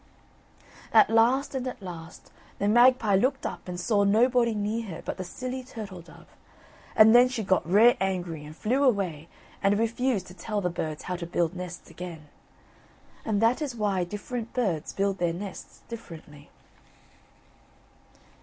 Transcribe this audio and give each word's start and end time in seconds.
At 0.91 1.11
last, 1.11 1.53
and 1.53 1.67
at 1.67 1.79
last, 1.79 2.31
the 2.57 2.67
magpie 2.67 3.13
looked 3.13 3.45
up 3.45 3.67
and 3.67 3.79
saw 3.79 4.03
nobody 4.03 4.55
near 4.55 4.87
her 4.87 5.01
but 5.05 5.17
the 5.17 5.23
silly 5.23 5.63
turtle 5.63 6.01
dove, 6.01 6.25
and 6.95 7.13
then 7.13 7.27
she 7.29 7.43
got 7.43 7.69
rare 7.71 7.95
angry 8.01 8.43
and 8.43 8.55
flew 8.55 8.83
away 8.83 9.29
and 9.61 9.77
refused 9.77 10.25
to 10.25 10.33
tell 10.33 10.59
the 10.59 10.71
birds 10.71 11.03
how 11.03 11.15
to 11.17 11.27
build 11.27 11.55
nests 11.55 11.91
again. 11.91 12.29
And 13.23 13.43
that 13.43 13.61
is 13.61 13.75
why 13.75 14.03
different 14.03 14.53
birds 14.53 14.91
build 14.91 15.19
their 15.19 15.33
nests 15.33 15.81
differently. 15.87 16.49